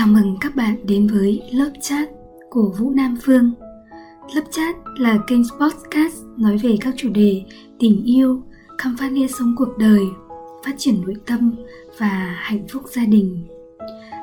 [0.00, 2.08] Chào mừng các bạn đến với lớp chat
[2.50, 3.52] của Vũ Nam Phương.
[4.34, 7.42] Lớp chat là kênh podcast nói về các chủ đề
[7.78, 8.42] tình yêu,
[8.78, 10.00] khám phá nghĩa sống cuộc đời,
[10.64, 11.54] phát triển nội tâm
[11.98, 13.46] và hạnh phúc gia đình.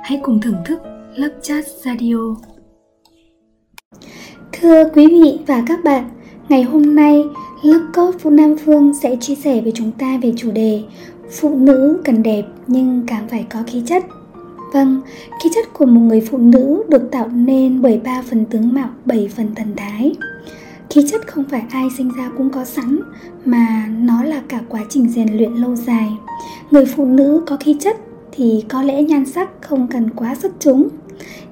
[0.04, 0.79] Hãy cùng thưởng thức
[1.16, 2.36] lớp chat radio.
[4.54, 6.09] Thưa quý vị và các bạn,
[6.50, 7.23] ngày hôm nay
[7.64, 10.84] lớp coach Vũ Nam Phương sẽ chia sẻ với chúng ta về chủ đề
[11.32, 14.04] Phụ nữ cần đẹp nhưng càng phải có khí chất
[14.73, 15.02] Vâng,
[15.43, 18.89] khí chất của một người phụ nữ được tạo nên bởi ba phần tướng mạo,
[19.05, 20.15] bảy phần thần thái.
[20.89, 23.00] Khí chất không phải ai sinh ra cũng có sẵn,
[23.45, 26.09] mà nó là cả quá trình rèn luyện lâu dài.
[26.71, 27.97] Người phụ nữ có khí chất
[28.32, 30.87] thì có lẽ nhan sắc không cần quá xuất chúng.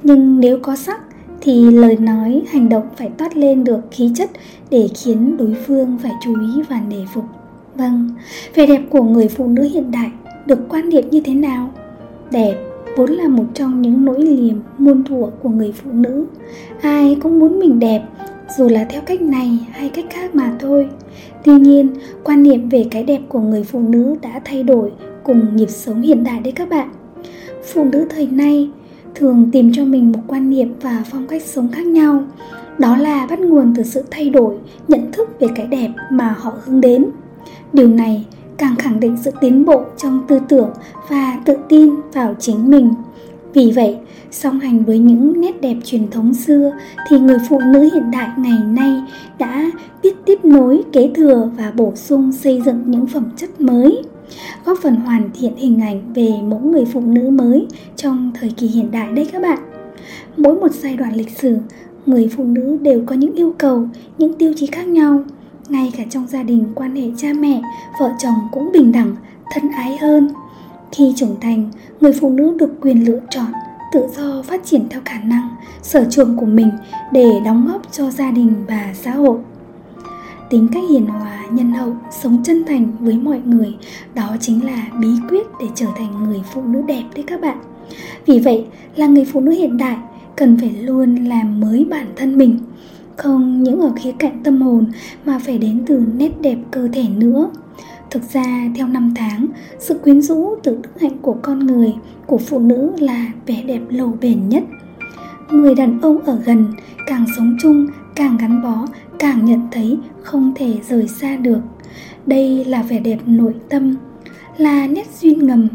[0.04, 1.02] Nhưng nếu có sắc
[1.42, 4.30] thì lời nói, hành động phải toát lên được khí chất
[4.70, 7.26] để khiến đối phương phải chú ý và nể phục.
[7.76, 8.10] Vâng,
[8.56, 10.12] vẻ đẹp của người phụ nữ hiện đại
[10.46, 11.70] được quan niệm như thế nào?
[12.32, 12.56] Đẹp
[12.96, 16.26] vốn là một trong những nỗi niềm muôn thuở của người phụ nữ.
[16.82, 18.02] Ai cũng muốn mình đẹp,
[18.58, 20.90] dù là theo cách này hay cách khác mà thôi.
[21.44, 21.90] Tuy nhiên,
[22.24, 24.92] quan niệm về cái đẹp của người phụ nữ đã thay đổi
[25.24, 26.90] cùng nhịp sống hiện đại đấy các bạn.
[27.64, 28.70] Phụ nữ thời nay
[29.16, 32.24] thường tìm cho mình một quan niệm và phong cách sống khác nhau.
[32.78, 34.56] Đó là bắt nguồn từ sự thay đổi,
[34.88, 37.06] nhận thức về cái đẹp mà họ hướng đến.
[37.74, 38.26] Điều này
[38.58, 40.70] càng khẳng định sự tiến bộ trong tư tưởng
[41.10, 42.94] và tự tin vào chính mình.
[43.54, 43.98] Vì vậy,
[44.32, 46.72] song hành với những nét đẹp truyền thống xưa
[47.10, 49.02] thì người phụ nữ hiện đại ngày nay
[49.40, 49.72] đã
[50.04, 54.02] biết tiếp nối kế thừa và bổ sung xây dựng những phẩm chất mới,
[54.66, 58.68] góp phần hoàn thiện hình ảnh về mỗi người phụ nữ mới trong thời kỳ
[58.68, 59.60] hiện đại đây các bạn.
[60.38, 61.58] Mỗi một giai đoạn lịch sử,
[62.06, 65.24] người phụ nữ đều có những yêu cầu, những tiêu chí khác nhau
[65.70, 67.62] ngay cả trong gia đình, quan hệ cha mẹ,
[68.00, 69.16] vợ chồng cũng bình đẳng,
[69.52, 70.30] thân ái hơn.
[70.92, 73.52] Khi trưởng thành, người phụ nữ được quyền lựa chọn,
[73.92, 75.50] tự do phát triển theo khả năng,
[75.82, 76.72] sở trường của mình
[77.12, 79.38] để đóng góp cho gia đình và xã hội.
[80.50, 83.76] Tính cách hiền hòa, nhân hậu, sống chân thành với mọi người,
[84.14, 87.58] đó chính là bí quyết để trở thành người phụ nữ đẹp đấy các bạn.
[88.26, 89.98] Vì vậy, là người phụ nữ hiện đại,
[90.36, 92.60] cần phải luôn làm mới bản thân mình
[93.18, 94.86] không những ở khía cạnh tâm hồn
[95.26, 97.50] mà phải đến từ nét đẹp cơ thể nữa.
[98.12, 99.48] Thực ra, theo năm tháng,
[99.80, 101.94] sự quyến rũ từ đức hạnh của con người,
[102.26, 104.64] của phụ nữ là vẻ đẹp lâu bền nhất.
[105.52, 106.66] Người đàn ông ở gần,
[107.08, 108.88] càng sống chung, càng gắn bó,
[109.20, 111.60] càng nhận thấy không thể rời xa được.
[112.26, 113.96] Đây là vẻ đẹp nội tâm,
[114.58, 115.68] là nét duyên ngầm,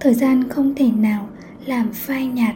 [0.00, 1.28] thời gian không thể nào
[1.66, 2.54] làm phai nhạt.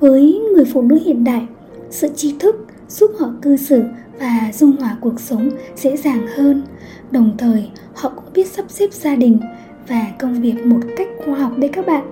[0.00, 1.46] Với người phụ nữ hiện đại,
[1.90, 3.82] sự tri thức giúp họ cư xử
[4.20, 6.62] và dung hòa cuộc sống dễ dàng hơn.
[7.10, 9.40] Đồng thời, họ cũng biết sắp xếp gia đình
[9.88, 12.04] và công việc một cách khoa học đấy các bạn.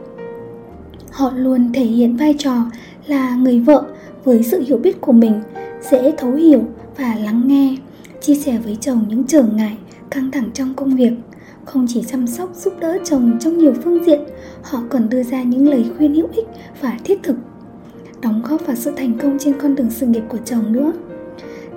[1.11, 2.55] Họ luôn thể hiện vai trò
[3.07, 3.85] là người vợ
[4.25, 5.41] với sự hiểu biết của mình,
[5.91, 6.65] dễ thấu hiểu
[6.97, 7.77] và lắng nghe,
[8.21, 9.77] chia sẻ với chồng những trở ngại
[10.11, 11.13] căng thẳng trong công việc.
[11.65, 14.21] Không chỉ chăm sóc, giúp đỡ chồng trong nhiều phương diện,
[14.63, 16.47] họ còn đưa ra những lời khuyên hữu ích
[16.81, 17.37] và thiết thực
[18.23, 20.93] đóng góp vào sự thành công trên con đường sự nghiệp của chồng nữa.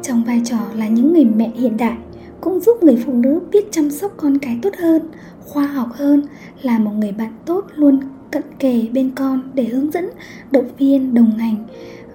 [0.02, 1.98] Trong vai trò là những người mẹ hiện đại,
[2.42, 5.02] cũng giúp người phụ nữ biết chăm sóc con cái tốt hơn,
[5.46, 6.24] khoa học hơn,
[6.62, 8.00] là một người bạn tốt luôn
[8.32, 10.10] cận kề bên con để hướng dẫn,
[10.52, 11.56] động viên, đồng hành,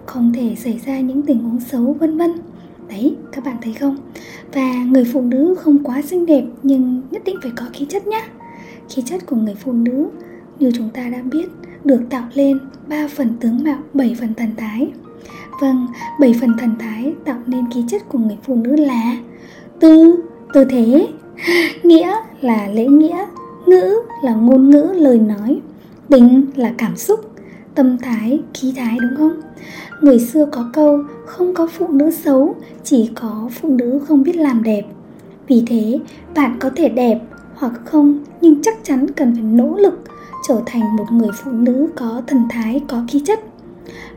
[0.07, 2.33] không thể xảy ra những tình huống xấu, vân vân.
[2.89, 3.97] Đấy, các bạn thấy không?
[4.53, 8.07] Và người phụ nữ không quá xinh đẹp, nhưng nhất định phải có khí chất
[8.07, 8.23] nhé
[8.89, 10.09] khí chất của người phụ nữ,
[10.59, 11.49] như chúng ta đã biết
[11.85, 12.59] được tạo lên
[12.89, 14.91] 3 phần tướng mạo, 7 phần thần thái.
[15.61, 15.87] Vâng,
[16.21, 19.17] 7 phần thần thái tạo nên khí chất của người phụ nữ là
[19.81, 20.15] tư,
[20.55, 21.09] tư thế,
[21.83, 23.27] nghĩa là lễ nghĩa,
[23.67, 25.61] ngữ là ngôn ngữ lời nói,
[26.09, 27.21] tính là cảm xúc,
[27.75, 29.41] tâm thái, khí thái đúng không?
[30.01, 34.37] Người xưa có câu không có phụ nữ xấu, chỉ có phụ nữ không biết
[34.37, 34.83] làm đẹp.
[35.47, 35.99] Vì thế,
[36.35, 37.21] bạn có thể đẹp
[37.59, 40.01] hoặc không, nhưng chắc chắn cần phải nỗ lực
[40.49, 43.41] trở thành một người phụ nữ có thần thái, có khí chất.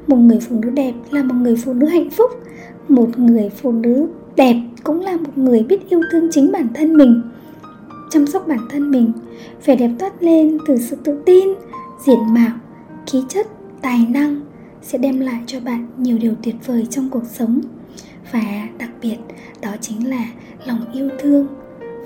[0.08, 2.32] Một người phụ nữ đẹp là một người phụ nữ hạnh phúc.
[2.88, 6.98] Một người phụ nữ đẹp cũng là một người biết yêu thương chính bản thân
[6.98, 7.22] mình,
[8.10, 9.12] chăm sóc bản thân mình,
[9.66, 11.50] vẻ đẹp toát lên từ sự tự tin,
[12.06, 12.58] diện mạo,
[13.08, 13.48] khí chất,
[13.82, 14.42] tài năng
[14.82, 17.62] sẽ đem lại cho bạn nhiều điều tuyệt vời trong cuộc sống.
[18.32, 19.18] Và đặc biệt,
[19.62, 20.26] đó chính là
[20.66, 21.48] lòng yêu thương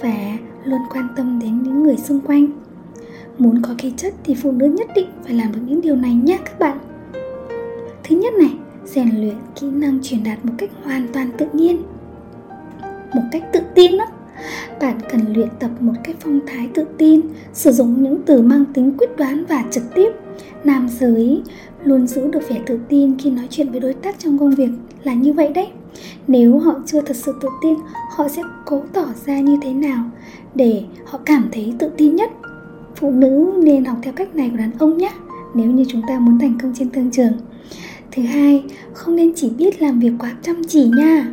[0.01, 2.47] và luôn quan tâm đến những người xung quanh.
[3.37, 6.13] Muốn có khí chất thì phụ nữ nhất định phải làm được những điều này
[6.13, 6.77] nhé các bạn.
[8.03, 8.53] Thứ nhất này,
[8.85, 11.81] rèn luyện kỹ năng truyền đạt một cách hoàn toàn tự nhiên
[13.13, 14.05] Một cách tự tin đó
[14.81, 17.21] bạn cần luyện tập một cách phong thái tự tin,
[17.53, 20.11] sử dụng những từ mang tính quyết đoán và trực tiếp.
[20.63, 21.41] Nam giới
[21.83, 24.69] luôn giữ được vẻ tự tin khi nói chuyện với đối tác trong công việc
[25.03, 25.67] là như vậy đấy.
[26.27, 27.75] Nếu họ chưa thật sự tự tin,
[28.15, 30.03] họ sẽ cố tỏ ra như thế nào
[30.55, 32.31] để họ cảm thấy tự tin nhất?
[32.95, 35.11] Phụ nữ nên học theo cách này của đàn ông nhé,
[35.53, 37.33] nếu như chúng ta muốn thành công trên thương trường.
[38.11, 41.27] Thứ hai, không nên chỉ biết làm việc quá chăm chỉ nha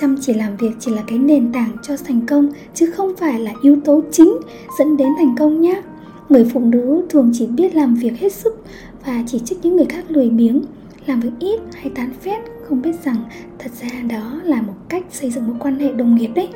[0.00, 3.40] chăm chỉ làm việc chỉ là cái nền tảng cho thành công chứ không phải
[3.40, 4.36] là yếu tố chính
[4.78, 5.82] dẫn đến thành công nhé
[6.28, 8.64] người phụ nữ thường chỉ biết làm việc hết sức
[9.06, 10.62] và chỉ trích những người khác lười biếng
[11.06, 13.16] làm việc ít hay tán phét không biết rằng
[13.58, 16.48] thật ra đó là một cách xây dựng mối quan hệ đồng nghiệp đấy.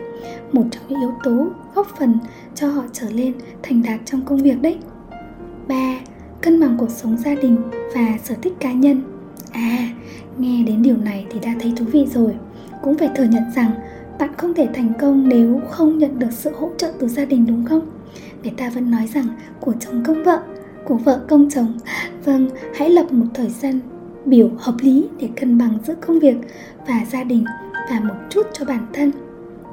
[0.53, 2.19] Một trong những yếu tố góp phần
[2.55, 3.33] cho họ trở lên
[3.63, 4.79] thành đạt trong công việc đấy.
[5.69, 6.01] 3.
[6.41, 7.57] Cân bằng cuộc sống gia đình
[7.95, 9.03] và sở thích cá nhân.
[9.53, 9.89] À,
[10.39, 12.35] nghe đến điều này thì đã thấy thú vị rồi.
[12.85, 13.71] Cũng phải thừa nhận rằng
[14.19, 17.47] bạn không thể thành công nếu không nhận được sự hỗ trợ từ gia đình
[17.47, 17.81] đúng không?
[18.43, 19.27] Người ta vẫn nói rằng
[19.61, 20.43] của chồng công vợ,
[20.85, 21.79] của vợ công chồng.
[22.25, 23.81] Vâng, hãy lập một thời gian
[24.25, 26.37] biểu hợp lý để cân bằng giữa công việc
[26.87, 27.45] và gia đình
[27.91, 29.11] và một chút cho bản thân.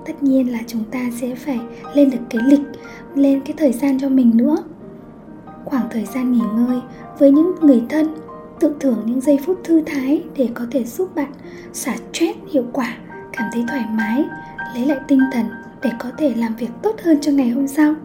[0.05, 1.59] Tất nhiên là chúng ta sẽ phải
[1.93, 2.65] lên được cái lịch
[3.15, 4.57] lên cái thời gian cho mình nữa.
[5.65, 6.81] Khoảng thời gian nghỉ ngơi
[7.19, 8.07] với những người thân
[8.61, 11.31] tự thưởng những giây phút thư thái để có thể giúp bạn
[11.73, 12.97] xả stress hiệu quả,
[13.33, 14.25] cảm thấy thoải mái,
[14.75, 15.45] lấy lại tinh thần
[15.83, 17.95] để có thể làm việc tốt hơn cho ngày hôm sau.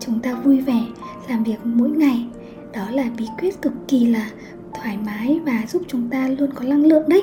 [0.00, 0.80] Chúng ta vui vẻ
[1.28, 2.26] làm việc mỗi ngày.
[2.72, 4.30] Đó là bí quyết cực kỳ là
[4.74, 7.22] thoải mái và giúp chúng ta luôn có năng lượng đấy.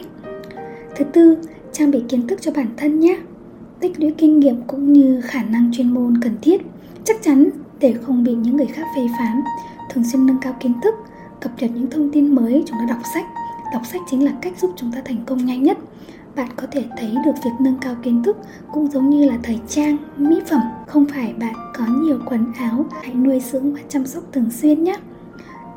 [0.95, 1.37] Thứ tư,
[1.71, 3.17] trang bị kiến thức cho bản thân nhé.
[3.79, 6.61] Tích lũy kinh nghiệm cũng như khả năng chuyên môn cần thiết.
[7.03, 9.41] Chắc chắn để không bị những người khác phê phán,
[9.89, 10.95] thường xuyên nâng cao kiến thức
[11.41, 13.25] cập nhật những thông tin mới chúng ta đọc sách
[13.73, 15.77] đọc sách chính là cách giúp chúng ta thành công nhanh nhất
[16.35, 18.37] bạn có thể thấy được việc nâng cao kiến thức
[18.71, 22.85] cũng giống như là thời trang mỹ phẩm không phải bạn có nhiều quần áo
[23.01, 24.95] hãy nuôi dưỡng và chăm sóc thường xuyên nhé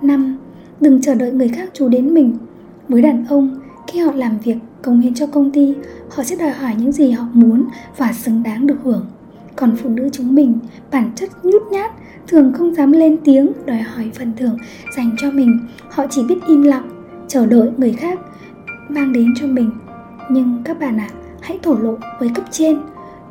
[0.05, 0.39] 5.
[0.81, 2.37] Đừng chờ đợi người khác chú đến mình.
[2.89, 5.75] Với đàn ông, khi họ làm việc cống hiến cho công ty,
[6.11, 7.65] họ sẽ đòi hỏi những gì họ muốn
[7.97, 9.07] và xứng đáng được hưởng.
[9.57, 10.59] Còn phụ nữ chúng mình,
[10.91, 11.93] bản chất nhút nhát,
[12.27, 14.59] thường không dám lên tiếng đòi hỏi phần thưởng
[14.97, 15.59] dành cho mình.
[15.91, 16.89] Họ chỉ biết im lặng,
[17.29, 18.21] chờ đợi người khác
[18.89, 19.71] mang đến cho mình.
[20.31, 22.79] Nhưng các bạn ạ, à, hãy thổ lộ với cấp trên,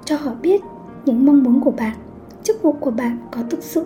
[0.06, 0.62] cho họ biết
[1.06, 1.96] những mong muốn của bạn,
[2.44, 3.86] chức vụ của bạn có thực sự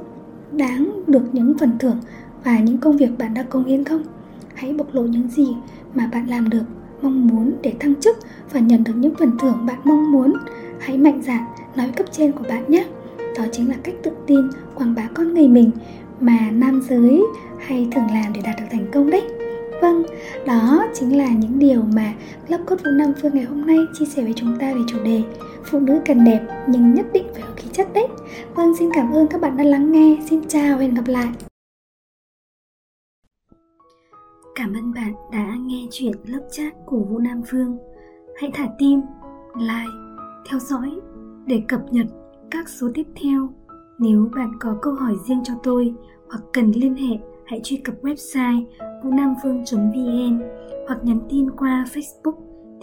[0.52, 1.98] đáng được những phần thưởng
[2.44, 4.04] và những công việc bạn đã công hiến không
[4.56, 5.48] hãy bộc lộ những gì
[5.96, 6.64] mà bạn làm được
[7.02, 8.18] mong muốn để thăng chức
[8.54, 10.34] và nhận được những phần thưởng bạn mong muốn
[10.80, 11.44] hãy mạnh dạn
[11.76, 12.86] nói cấp trên của bạn nhé.
[13.38, 15.72] Đó chính là cách tự tin quảng bá con người mình
[16.20, 17.24] mà nam giới
[17.60, 19.24] hay thường làm để đạt được thành công đấy.
[19.82, 20.04] Vâng,
[20.46, 22.14] đó chính là những điều mà
[22.48, 25.04] lớp cốt vũ Nam Phương ngày hôm nay chia sẻ với chúng ta về chủ
[25.04, 25.24] đề
[25.64, 28.08] Phụ nữ cần đẹp nhưng nhất định phải có khí chất đấy.
[28.56, 30.18] Vâng, xin cảm ơn các bạn đã lắng nghe.
[30.30, 31.28] Xin chào và hẹn gặp lại.
[34.56, 37.78] Cảm ơn bạn đã nghe chuyện lớp chat của Vũ Nam Phương.
[38.42, 39.02] Hãy thả tim,
[39.56, 40.07] like,
[40.50, 41.00] theo dõi
[41.46, 42.06] để cập nhật
[42.52, 43.50] các số tiếp theo.
[44.00, 45.94] Nếu bạn có câu hỏi riêng cho tôi
[46.30, 48.64] hoặc cần liên hệ, hãy truy cập website
[49.04, 50.42] bungamvuong vn
[50.88, 52.36] hoặc nhắn tin qua Facebook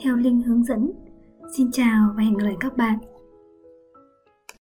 [0.02, 0.92] theo link hướng dẫn.
[1.56, 2.98] Xin chào và hẹn gặp lại các bạn.